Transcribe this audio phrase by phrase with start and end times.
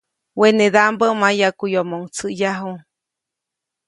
[0.39, 2.71] Wenedaʼmbä mayaʼkuyomoʼuŋ tsäʼyaju.